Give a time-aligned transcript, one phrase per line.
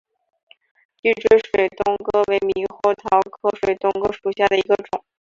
[1.03, 5.03] 聚锥水东哥为猕猴桃科水东哥属下的一个种。